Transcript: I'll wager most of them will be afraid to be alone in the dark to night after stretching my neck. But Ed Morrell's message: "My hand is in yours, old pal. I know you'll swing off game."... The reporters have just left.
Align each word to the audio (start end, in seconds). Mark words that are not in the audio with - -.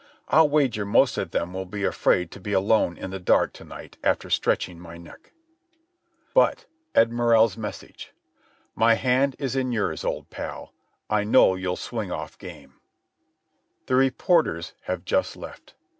I'll 0.29 0.49
wager 0.49 0.83
most 0.83 1.19
of 1.19 1.29
them 1.29 1.53
will 1.53 1.67
be 1.67 1.83
afraid 1.83 2.31
to 2.31 2.39
be 2.39 2.53
alone 2.53 2.97
in 2.97 3.11
the 3.11 3.19
dark 3.19 3.53
to 3.53 3.63
night 3.63 3.97
after 4.03 4.31
stretching 4.31 4.79
my 4.79 4.97
neck. 4.97 5.31
But 6.33 6.65
Ed 6.95 7.11
Morrell's 7.11 7.55
message: 7.55 8.11
"My 8.73 8.95
hand 8.95 9.35
is 9.37 9.55
in 9.55 9.71
yours, 9.71 10.03
old 10.03 10.31
pal. 10.31 10.73
I 11.07 11.23
know 11.23 11.53
you'll 11.53 11.75
swing 11.75 12.11
off 12.11 12.35
game."... 12.39 12.79
The 13.85 13.93
reporters 13.93 14.73
have 14.85 15.05
just 15.05 15.35
left. 15.37 15.75